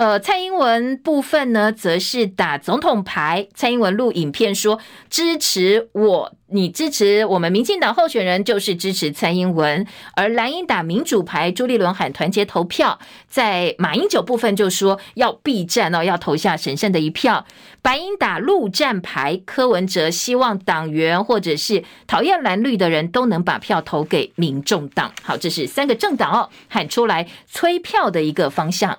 [0.00, 3.46] 呃，蔡英文部分呢，则是打总统牌。
[3.52, 9.86] 蔡英文录影片说，支持我，你支持我们民进党候选人，就是支持蔡英文。
[10.14, 12.98] 而蓝营打民主牌，朱立伦喊团结投票。
[13.28, 17.44] 在马英九部分就说要避战哦，要投下神圣的一票。
[17.82, 25.12] 白营打陆战牌，柯文哲希望党员或者是讨厌蓝绿的人都能把票投给民众党。
[25.22, 28.96] 好，这是三个政党哦喊出来催票的一个方向。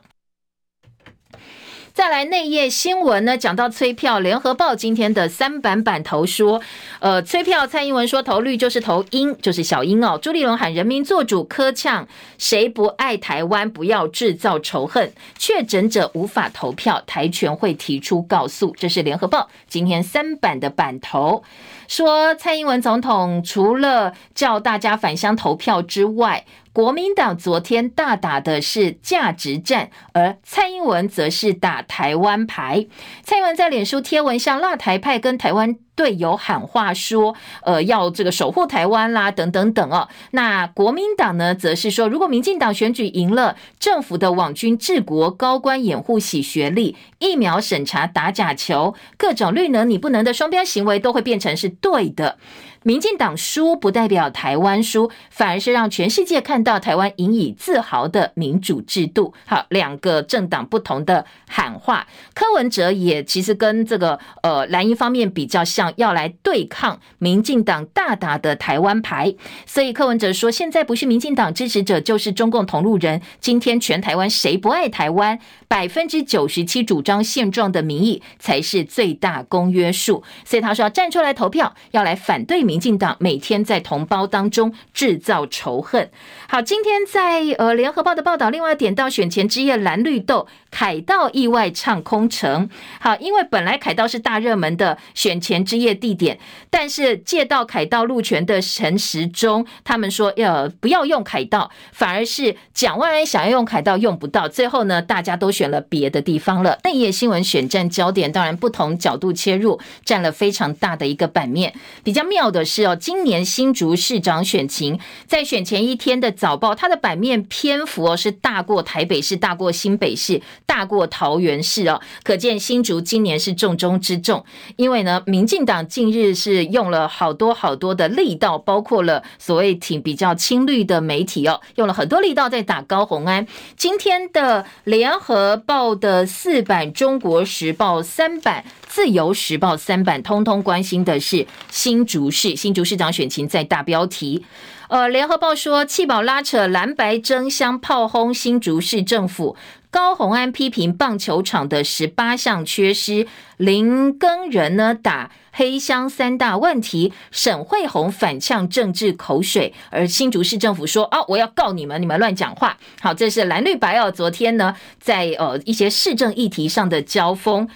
[1.93, 6.61] 再来内页新闻呢，讲到催票，联合报今天的三版版头说，
[6.99, 10.17] 呃，催票，蔡英文说投绿就是投鹰，就是小鹰哦。
[10.21, 15.11] 朱立伦喊人民做主，科呛谁不爱台湾，不要制造仇恨。
[15.37, 18.73] 确诊者无法投票，台权会提出告诉。
[18.79, 21.43] 这是联合报今天三版的版头，
[21.91, 26.45] 说蔡英文总统除了叫大家返乡投票之外。
[26.71, 32.87] 国民党昨天大打的是价值战，而蔡英文则是打台湾牌。
[33.23, 52.39] 蔡英文在脸书贴文上辣台派跟台湾队友喊话说：“呃，要这个守护台湾啦，等等等哦。”那国民党呢，则是说，如果民进党选举赢了，政府的网军治国、高官掩护洗学历、疫苗审查打假球、各种绿能你不能的双标行为，都会变成是对的。
[52.83, 59.35] 民进党输不代表台湾输，反而是让全世界看到台湾引以自豪的民主制度。
[59.45, 69.35] 好，两个政党不同的喊话，柯文哲也其实跟这个呃蓝营方面比较像，要来对抗民进党大打的台湾牌。
[69.67, 73.21] 所以柯文哲说，现在不是民进党支持者，就是中共同路人。
[73.39, 75.37] 今天全台湾谁不爱台湾？
[75.67, 80.23] 百分之九十七主张现状的民意才是最大公约数。
[80.43, 82.70] 所以他说要站出来投票，要来反对。
[82.70, 86.09] 民民进党每天在同胞当中制造仇恨。
[86.47, 92.69] 好，今天在呃联合报的报道，另外点到选前之夜蓝绿豆，凯道意外唱空城。
[92.99, 106.79] 好，因为本来凯道是大热门的选前之夜地点，但是借到凯道路权的陈时中，他们说要不要用凯道，反而是蒋万安想要用凯道用不到，最后呢，大家都选了别的地方了。
[106.85, 111.73] 内页新闻选战焦点，当然不同角度切入，占了非常大的一个版面。
[112.03, 112.65] 比较妙的。
[112.71, 120.41] 是哦，今年新竹市长选情在选前一天的早报，它的版面篇幅哦是大过台北市、大过新北市、
[120.85, 124.43] 过桃园市哦，可见新竹今年是重中之重。
[124.75, 133.45] 因为呢，民进党近日是用了好多好多的力道，包括了所谓挺比较亲绿的媒体哦，用了很多力道在打高虹安。
[133.75, 138.63] 今天的联合报的四版、中国时报三版。
[138.87, 144.43] 自由时报三版通通关心的是新竹市新竹市长选情，在大标题。
[144.89, 149.55] 呃，联合报说弃保拉扯蓝白争相炮轰新竹市政府，
[149.91, 153.27] 高虹安批评棒球场的十八项缺失，
[153.57, 162.77] 林耕仁呢打黑箱三大问题，沈慧虹反呛政治口水，而新竹市政府说啊，我要告你们，你们乱讲话。
[163.01, 167.67] 好，这是蓝绿白哦，昨天呢在呃一些市政议题上的交锋。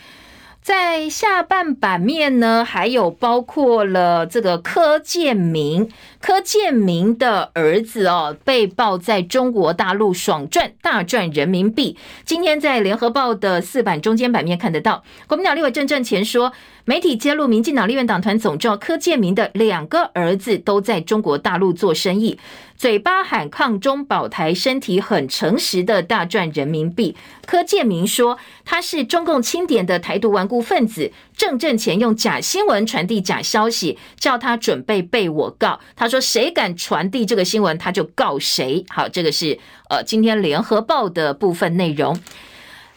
[0.62, 5.92] 在下半版面呢，还有包括了这个柯建明，
[6.26, 11.96] 柯建铭的儿子哦，被曝在中国大陆爽赚大赚人民币。
[12.26, 16.52] 今天在联合报的四版中间版面看得到，国民党立委郑正前说。
[16.88, 22.38] 媒体揭露，民进党立院党团总召柯建铭的两个儿子都在中国大陆做生意，
[22.78, 27.16] 嘴巴喊抗中保台，身体很诚实的大赚人民币。
[27.48, 35.80] 柯建铭说他是中共钦点的台独顽固分子，郑正前用假新闻传递假消息，叫他准备被我告。
[35.96, 38.86] 他说说谁敢传递这个新闻，他就告谁。
[38.88, 42.18] 好，这个是呃今天联合报的部分内容。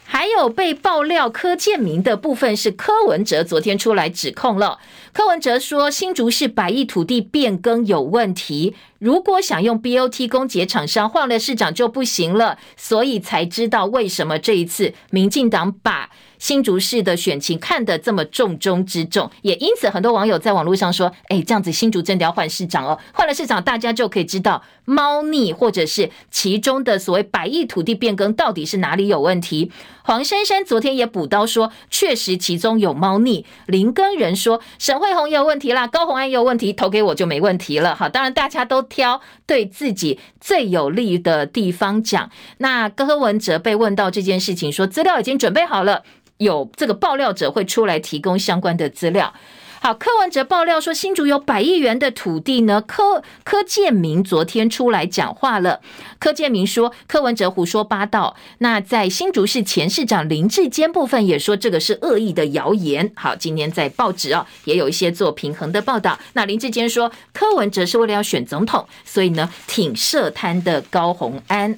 [0.05, 4.79] 还有被爆料柯建铭的部分是柯文哲昨天出来指控了。
[5.11, 16.09] 柯文哲说新竹市百亿土地变更有问题，如果想用 BOT 攻击厂商，换了市长就不行了，所以才知道为什么这一次民进党把。
[16.39, 29.71] 新竹市的选情看得这么重中之重，也因此很多网友在网络上说：“哎，这样子新竹真的要换市长哦，换了市长，大家就可以知道猫腻或者是其中的所谓百亿土地变更到底是哪里有问题。”
[30.03, 42.31] 黄珊珊昨天也补刀说：“确实其中有猫腻。”林根仁说：“沈慧红也有问题啦，高红安也有问题，投给我就没问题了。”好，当然大家都挑对自己最有利的地方讲。
[42.57, 46.03] 那柯文哲被问到这件事情，说资料已经准备好了。
[46.37, 49.33] 有这个爆料者会出来提供相关的资料。
[49.81, 52.81] 好，柯文哲爆料说新竹有百亿元的土地呢。
[52.81, 55.79] 柯柯建铭昨天出来讲话了。
[56.19, 58.35] 柯建铭说柯文哲胡说八道。
[58.57, 63.09] 那在新竹市前市长林志坚部分也说这个是恶意的谣言。
[63.15, 66.19] 好，今天在报纸啊也有一些做平衡的报道。
[66.33, 71.73] 那林志坚说柯文哲是为了要选总统，所以呢挺涉贪的高虹安。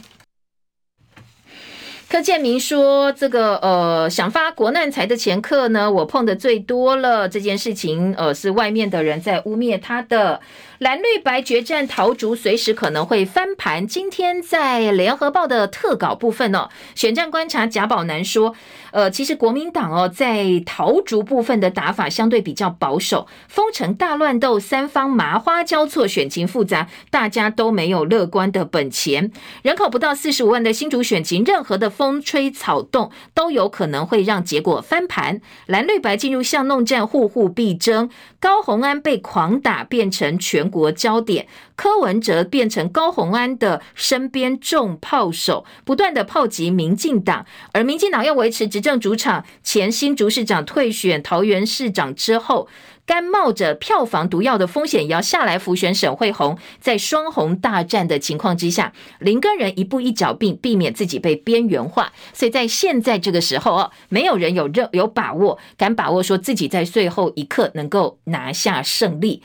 [2.11, 7.29] 柯建铭说：“这个呃，想发国难财的前客呢，我碰的最多了。
[7.29, 10.41] 这件事情呃，是外面的人在污蔑他的。”
[10.81, 13.85] 蓝绿白决战，桃竹随时可能会翻盘。
[13.85, 18.55] 今天在联合报的特稿部分哦，选战观察贾宝南说，
[18.89, 29.31] 呃，其实国民党哦，在桃竹部分的打法相对比较保守，封城大乱斗，三方麻花交错，选情复杂，大家都没有乐观的本钱。
[29.61, 35.41] 人口不到四十五万的新竹选情，任何的风吹草动都有可能会让结果翻盘。
[35.67, 38.09] 蓝绿白进入巷弄战，户户必争。
[38.39, 41.45] 高虹安被狂打，变成全国焦点，
[41.75, 52.69] 柯文哲变成高虹安的身边重炮手，不断的炮击民进党，而民进党要维持执政主场，前新竹市长退选桃园市长之后。
[53.03, 56.57] 甘冒着票房毒药的风险，也要下来辅选沈慧虹。
[56.79, 62.13] 在双红大战的情况之下，林根人一步一脚并，避免自己被边缘化。
[62.31, 69.41] 所以在现在这个时候哦，没有人有任有把握，敢把握说自己在最后一刻能够拿下胜利。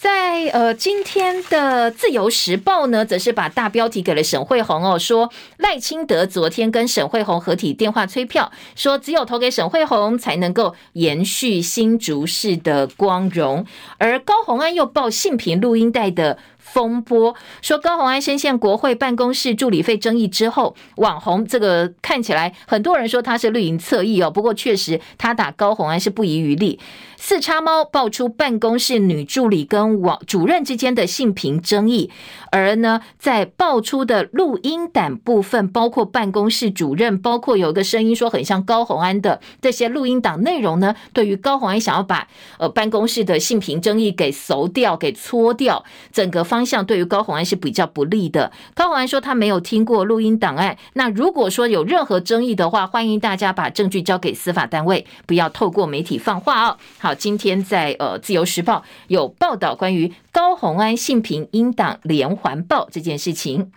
[0.00, 13.66] 在呃，今天的自由时报呢，则是把大标题给了沈慧红哦，说赖清德昨天跟沈慧红合体电话催票，说只有投给沈慧红才能够延续新竹市的光荣，
[13.98, 16.38] 而高虹安又报性平录音带的。
[16.62, 26.78] 风波说高虹安深陷国会办公室助理费争议之后，网红这个看起来很多人说他是绿营侧翼哦，不过确实他打高虹安是不遗余力。
[27.22, 32.10] 四叉猫爆出办公室女助理跟网主任之间的性平争议，
[32.50, 46.64] 而呢在爆出的录音档部分，包括办公室主任，包括有一个声音说很像高虹安的这些录音档内容呢，对于高虹安想要把呃办公室的性平争议给熟掉、给搓掉，整个方。
[46.70, 48.52] 向对于高虹安是比较不利的。
[48.74, 50.78] 高虹安说他没有听过录音档案。
[50.92, 56.76] 那如果说有任何争议的话，欢迎大家把证据交给司法单位，不要透过媒体放话哦。
[56.98, 63.72] 好，今天在呃自由时报有报道关于高虹安性平英党连环报这件事情。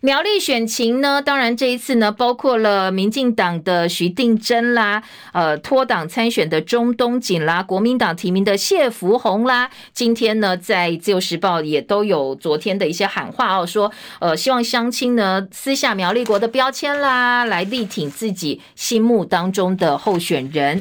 [0.00, 5.02] 苗栗选情呢，当然这一次呢，包括了民进党的徐定真啦，
[5.32, 13.90] 呃，脱党参选的钟东锦啦，国民党提名的谢福弘啦，今天呢，在自由时报也都有昨天的一些喊话哦，说
[14.20, 20.80] 呃，希望乡亲呢撕下苗栗国的标签啦，来力挺自己心目当中的候选人。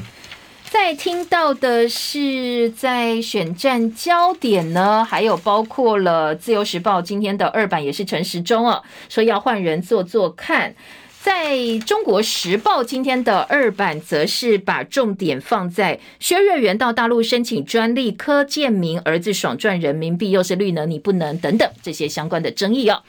[0.69, 10.75] 再听到的是，在选战焦点呢，还有包括了《自由时报》今天的二版也是陈时中哦，说要换人做做看。
[11.19, 23.01] 在中国时报今天的二版，则是把重点放在薛瑞元到大陆申请专利，柯建铭儿子爽赚人民币，又是绿能你不能等等这些相关的争议哦。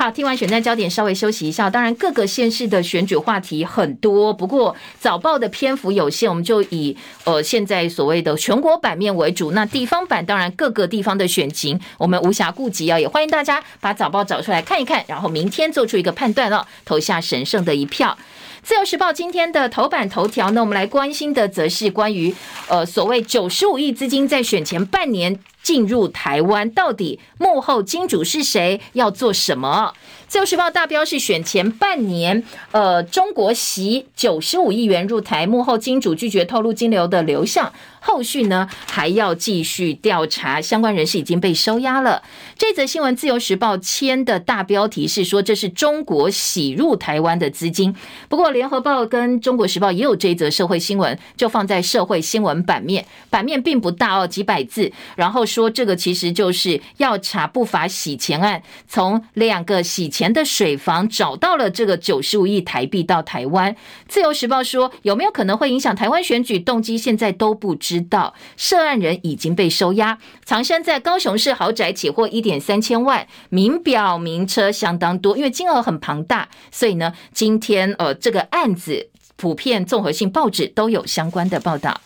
[0.00, 1.68] 好，听完选战焦点，稍微休息一下。
[1.68, 9.52] 当然，各个县市的选举话题很多，不过早报的篇幅有限，我们就以呃现在所谓的全国版面为主。
[9.52, 18.16] 那地方版，当然各个地方的选情，我们无暇顾及啊，也欢迎大家把早报找出来看一看，然后明天做出一个判断哦，投下神圣的一票。
[18.62, 22.34] 自由时报今天的头版头条呢，我们来关心的则是关于
[22.68, 28.80] 呃所谓九十五亿资金在选前半年进入台湾，到底幕后金主是谁？
[28.92, 29.94] 要做什么？
[30.26, 37.72] 自由时报大标是选前半年，呃，中国袭九十五亿元入台，幕后金主拒绝透露金流的流向。
[38.02, 42.22] 后续呢还要继续调查，相关人士已经被收押了。
[42.56, 47.94] 这则新闻，《自由时报》签的大标题是说这是中国洗入台湾的资金。
[48.28, 63.72] 不过，《联合报》跟《中国时报》也有这则社会新闻，就放在社会新闻版面，版面并不大哦，几百字，然后说这个其实就是要查不法洗钱案，从两个洗钱的水房找到了这个九十五亿台币到台湾。
[64.06, 68.34] 《自由时报》说有没有可能会影响台湾选举动机，现在都不知道。
[68.56, 82.00] 涉案人已经被收押，藏身在高雄市豪宅，起获一点三千万，名表名车相当多，因为金额很庞大，所以呢，今天呃这个案子普遍综合性报纸都有相关的报道。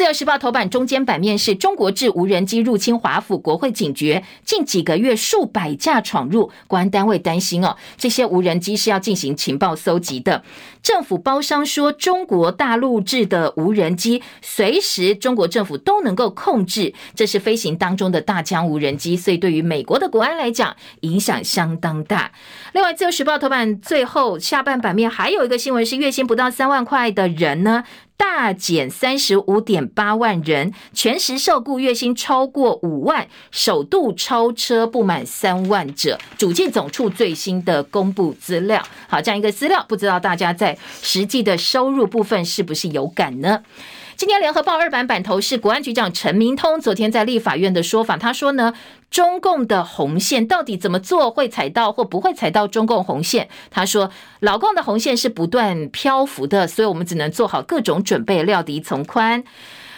[0.00, 10.42] 自由时报头版中间版面是中国制无人机入侵华府，国会警觉，近几个月数百架闯入，国安单位担心哦，这些无人机是要进行情报搜集的。
[10.82, 22.32] 政府包商说，中国大陆制的无人机随时中国政府都能够控制，这是飞行当中的大疆无人机，所以对于美国的国安来讲，影响相当大。
[22.72, 27.84] 另外，自由时报头版最后下半版面还有一个新闻是，月薪不到三万块的人呢。
[28.20, 36.18] 大减三十五点八万人，全时受雇月薪超过五万，首度超车不满三万者。
[36.36, 43.62] 主计总处最新的公布资料，好，这样一个资料，不知道大家在实际的收入部分是不是有感呢？
[44.20, 48.74] 今天联合报二版版头是国安局长陈明通昨天在立法院的说法，他说呢，
[49.10, 53.48] 中共的红线到底怎么做会踩到或不会踩到中共红线？
[53.70, 54.10] 他说
[54.40, 59.42] 老共的红线是不断漂浮的，所以我们只能做好各种准备，料敌从宽。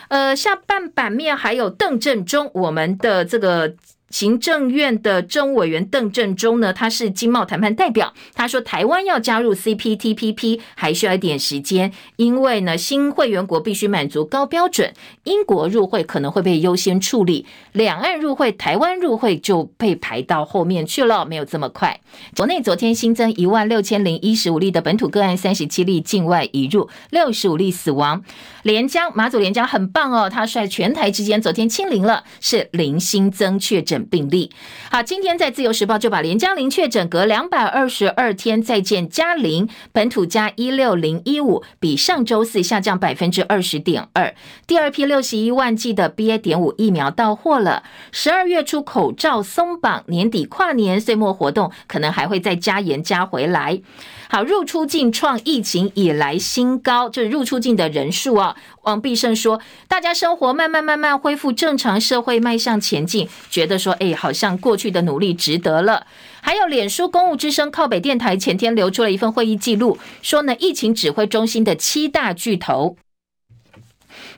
[0.06, 3.74] 呃，下半版面还有邓振中，我们的这个。
[4.12, 8.12] 行政院的政务委员邓振中呢，他是经贸谈判代表。
[8.34, 14.92] 他说，台湾要加入 CPTPP 还需要一点时间，因为呢，新会员国必须满足高标准。
[15.24, 21.98] 英国入会可能会被优先处理，两岸入会，台湾入会就被排到后面去了，没有这么快。
[22.36, 28.22] 国内昨天新增一万六千零一十五例的本土个案，三十七例境外移入，六十五例死亡。
[28.62, 34.50] 连江马祖连江很棒哦，他率全台之间昨天清零了，是零新增确诊病例。
[34.90, 44.34] 好，今天在自由时报就把连江零确诊隔两百二十二天再见加零，本土加一六零一五，比上周四下降百分之二十点二。
[44.66, 46.38] 第二批六十一万剂的 BA.
[46.38, 47.84] 点五疫苗到货了。
[48.10, 53.80] 十二月初口罩松绑，年底跨年岁末活动可能还会再加严加回来。
[54.34, 58.56] 好，入出境创疫情以来新高，就是入出境的人数啊。
[58.80, 66.06] 王必胜说，大家生活慢慢慢慢恢复正常，社会迈向前进，觉得说，哎，好像过去的努力值得了。
[66.40, 72.96] 还有脸书公务之声靠北电台前天流出了一份会议记录，说呢，疫情指挥中心的七大巨头。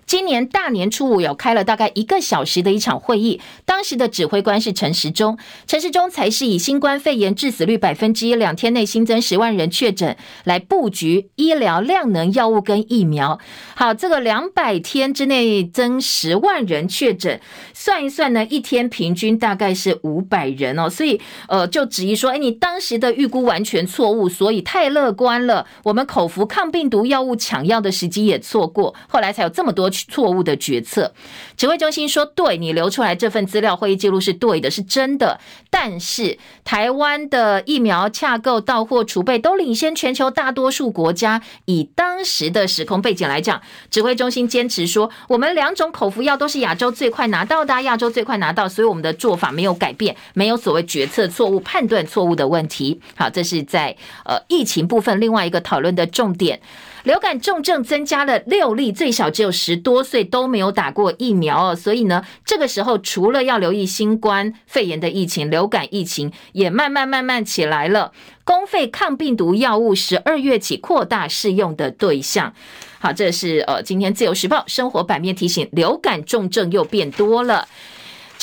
[0.07, 13.39] 今年大年初五有开了大概一个小时的一场会议，当时的指挥官是陈时中，陈时中才是以新冠肺炎致死率百分之一，两天内新增十万人确诊来布局医疗量能药物跟疫苗。
[13.75, 17.41] 好，这个两百天之内增十万人确诊，
[17.73, 25.67] 算一算呢，一天平均大概是五百人哦，所以呃就质疑说，哎，你当时的预估完全错误，所以太乐观了。
[25.85, 29.91] 我们口服抗病毒药物抢药的时机也错过，后来才有这么多。
[30.09, 31.14] 错误的决策，
[31.57, 35.38] 指挥中心说：“对，你留出来这份资料会议记录是对的，是真的。
[35.70, 41.42] 但是台湾的疫苗洽购、到货储备都领先全球大多数国家。
[41.66, 53.01] 以当时的时空背景来讲，指挥中心坚持说，我们两种口服药都是亚洲最快拿到的，亚洲最快拿到，所以我们的做法没有改变，没有所谓决策错误、判断错误的问题。
[53.16, 56.61] 好，这是在呃疫情部分另外一个讨论的重点。”
[57.05, 61.77] 流感重症增加了六例，最小只有十多岁，都没有打过疫苗哦。
[61.77, 68.13] 所以呢，这个时候除了要留意新冠肺炎的疫情，流感疫情也慢慢慢慢起来了。
[68.43, 72.55] 公费抗病毒药物十二月起扩大适用的对象。
[72.99, 77.69] 好，这是呃今天自由时报生活版面提醒，流感重症又变多了。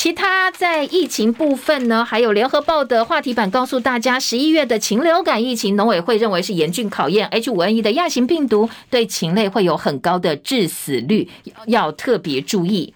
[0.02, 11.30] 其他在疫情部分呢，还有联合报的话题版告诉大家，十一月的禽流感疫情，农委会认为是严峻考验，H5N1 的亚型病毒对禽类会有很高的致死率，
[11.68, 12.94] 要特别注意。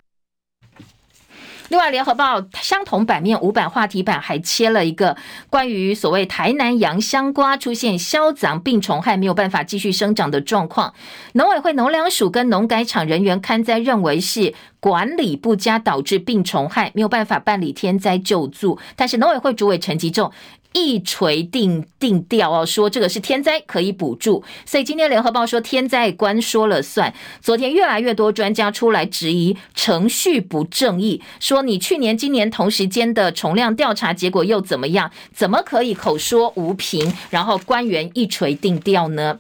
[1.69, 5.17] 另外，联合报相同版面五版话题版还切了一个
[5.51, 10.95] 关于所谓台南洋香瓜出现消长病虫害，没有办法继续生长的状况。
[11.33, 14.55] 农委会农粮署跟农改场人员勘灾认为是
[14.87, 18.79] 管理不佳导致病虫害，没有办法办理天灾救助。
[18.95, 20.31] 但是农委会主委陈吉仲。
[20.73, 27.15] 一锤定定调哦，说这个是天灾可以补助，所以今天联合报说天灾官说了算。
[27.41, 35.11] 昨天越来越多专家出来质疑程序不正义，说你去年今年同时间的重量调查结果又怎么样？
[35.33, 39.39] 怎么可以口说无凭，然后官员一锤定调呢？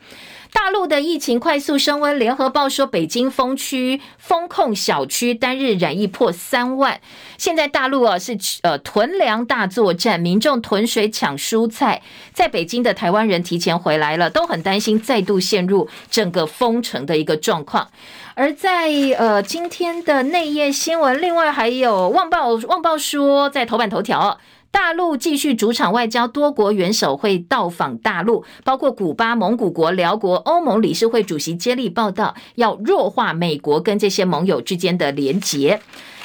[0.57, 6.99] 大陆的疫情快速升温，联合报说北京封区封控小区单日染疫破三万。
[7.37, 12.01] 现在大陆啊是呃囤粮大作战，民众囤水抢蔬菜。
[12.33, 17.91] 在北京的台湾人提前回来了，都很担心再度陷入整个封城的一个状况。
[18.35, 18.89] 而在
[19.19, 24.41] 呃今天的内页新闻，另外还有《旺报》，《旺报》说在头版头条。
[24.71, 35.81] 大陆继续主场外交，多国元首会到访大陆，包括古巴、蒙古国、辽国、欧盟理事会主席接力报道，要弱化美国跟这些盟友之间的连结。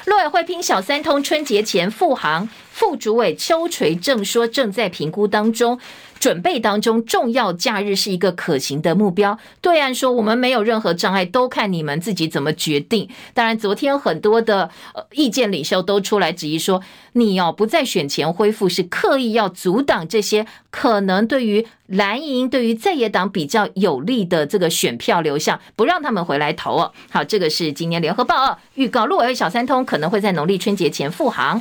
[0.06, 5.80] 陆委会拼小三通，春节前复航，副主委邱垂正说正在评估当中。
[6.22, 9.40] 准备当中，重要假日是一个可行的目标。
[9.60, 13.10] 对岸说我们没有任何障碍，都看你们自己怎么决定。
[13.34, 16.80] 当然，昨天很多的呃意见领袖都出来质疑说，
[17.14, 26.92] 你哦不在选前恢复，是刻意要阻挡这些可能对于蓝营、对于在野党比较有利的这个选票流向，不让他们回来投哦。
[27.10, 31.60] 好，这个是今年联合报哦预告，陆委会小三通可能会在农历春节前复航。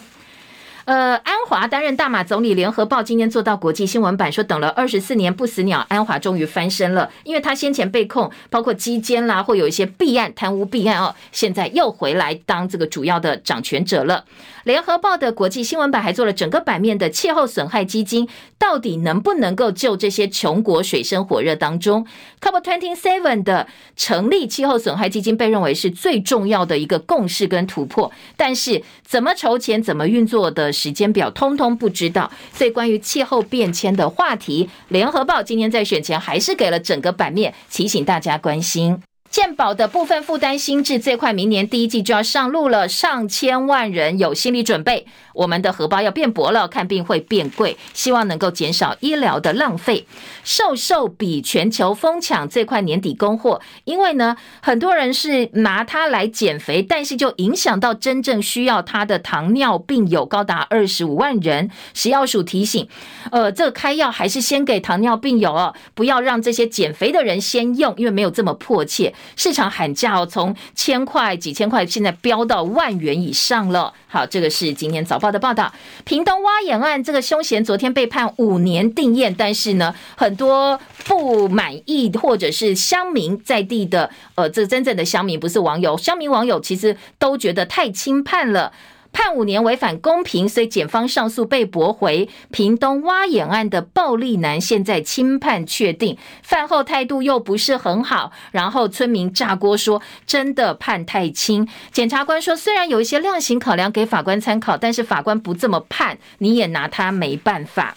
[0.86, 7.10] 呃，安华担任大马总理，联合报今天做到国际新闻版，说等了二十四年不死鸟，安华终于翻身了。
[7.24, 14.24] 因为他先前被控包括基奸啦，或有一些弊案、贪污弊案哦，现在又回来当这个主要的掌权者了。
[14.64, 18.28] 联合报的国际新闻版还做了整个版面的气候损害基金，
[18.58, 22.06] 到底能不能够救这些穷国水深火热当中
[22.42, 23.66] ？COP Twenty Seven 的
[23.96, 32.30] 成立气候损害基金被认为是最重要的一个共识跟突破，但是怎么筹钱、怎么运作的时间表，通通不知道。
[32.52, 39.02] 所以关于气候变迁的话题，联合报今天在选前还是给了整个版面，提醒大家关心。
[39.30, 45.06] 健保的部分负担心智最快明年第一季就要上路了，上千万人有心理准备。
[45.40, 50.06] 我们的荷包要变薄了，看病会变贵，希望能够减少医疗的浪费。
[50.44, 53.58] 瘦瘦比全球疯抢，最快年底供货。
[53.84, 61.70] 因为呢，很多人是拿它来减肥，但是就影响到真正需要它的糖尿病友高达二十五万人。
[61.94, 62.86] 食药署提醒，
[63.30, 69.14] 呃，这个开药还是先给糖尿病友哦，不要让这些减肥的人先用，因为没有这么迫切。
[69.36, 73.94] 市场喊价哦，从千块、几千块，现在飙到万元以上了。
[74.06, 75.72] 好，这个是今天早报的报道。
[76.04, 88.72] 屏东挖眼案，这个凶嫌昨天被判五年定验，但是呢，很多不满意或者是乡民在地的，呃，这真正的乡民不是网友，乡民网友其实都觉得太轻判了。
[89.12, 92.28] 判五年违反公平，所以检方上诉被驳回。
[92.50, 101.68] 屏东挖眼案的暴力男现在轻判确定，饭后态度又不是很好，然后村民炸锅说真的判太轻。
[101.92, 107.94] 检察官说虽然有一些量刑考量给法官参考，但是法官不这么判，你也拿他没办法。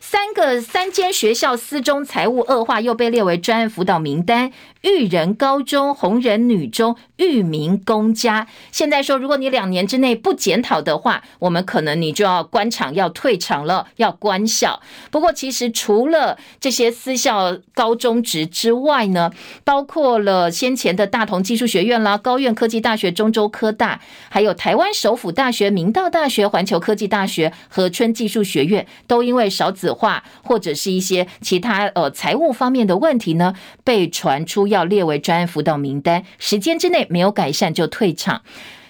[0.00, 4.52] 三个三间学校私中财务恶化，又被列为专案辅导名单。
[4.82, 14.80] 育人高中、红人女中、育民公家，现在说，如果你两年之内不检讨的话，我们可能你就要官场、要退场了、要关校。
[15.12, 19.30] 不过，其实除了这些私校高中职之外呢，
[19.62, 33.54] 包括了先前的大同技术学院啦、高苑科技大学、中州科大，还有台湾首府大学、明道大学、环球科技大学、和春技术学院，都因为少子化或者是一些其他呃财务方面的问题呢，
[33.84, 34.71] 被传出。
[34.72, 38.42] 要列为专案辅导名单，时间之内没有改善就退场。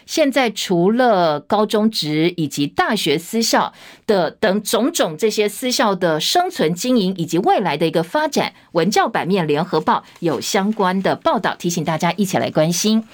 [0.05, 3.73] 现在除了高中职以及大学私校
[4.05, 13.07] 的等种种这些私校的生存经营以及未来的一个发展，文教版面联合报有相关的报道，提醒大家一起来关心。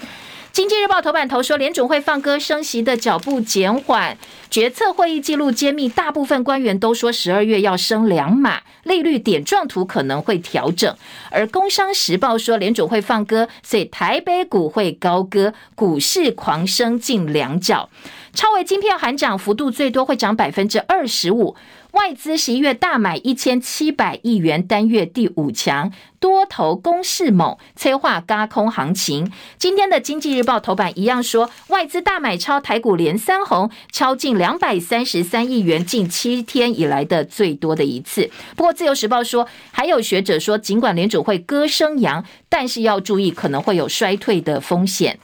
[0.52, 4.16] 经济日报头版头说，联准会放鸽升息的脚步减缓，
[4.50, 10.92] 决策会议记录揭秘，大部分官员都说十二月要升两码，利率点状图可能会调整。
[11.30, 17.88] 而工商时报说，联准会放鸽，所以台北股会高歌，股市狂升近两角。
[18.34, 21.56] 超微晶片喊涨幅度最多会涨百分之二十五。
[21.92, 29.32] 外资十一月大买一千七百亿元，单月第五强，多头攻势猛，催化轧空行情。
[29.56, 38.30] 今天的经济日报头版一样说，外资大买超台股连三红，超近两百三十三亿元，近七天以来的最多的一次。
[38.54, 45.18] 不过自由时报说，还有学者说，尽管联准会歌声扬，但是要注意可能会有衰退的风险。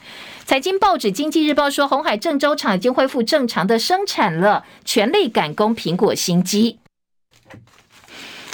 [0.47, 6.79] 财经报纸《经济日报》说，红海郑州厂已经恢复正常的生产了，全力赶工苹果新机。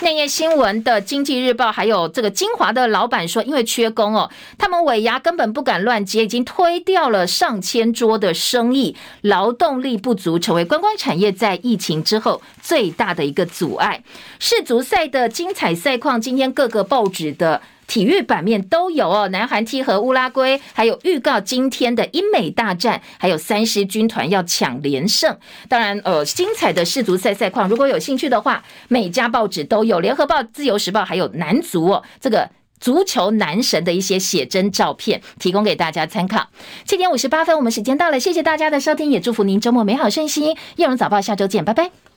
[0.01, 14.05] 内页新闻的经济日报还有这个金华的老板说，因为缺工哦，他们尾牙根本不敢乱接，已经推掉了上千桌的生意，劳动力不足成为观光产业在疫情之后最大的一个阻碍。
[14.39, 17.61] 世足赛的精彩赛况，今天各个报纸的。
[17.91, 25.37] 体育版面都有哦，南韩踢和乌拉圭，还有预告今天的英美大战，还有三狮军团要抢连胜。
[25.69, 36.47] 当然，呃，精彩的世足赛赛况，如果有兴趣的话，每家报纸都有，联合报、自由时报还有男足哦，这个足球男神的一些写真照片，提供给大家参考。
[36.85, 40.57] 七点五十八分，我们时间到了，谢谢大家的收听，也祝福您周末美好顺心。
[40.77, 42.10] 叶荣早报下周见，拜拜。